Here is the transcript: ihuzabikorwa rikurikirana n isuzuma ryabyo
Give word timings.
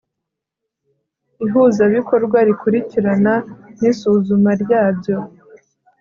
ihuzabikorwa 1.45 2.37
rikurikirana 2.47 3.33
n 3.79 3.81
isuzuma 3.91 4.51
ryabyo 4.61 5.17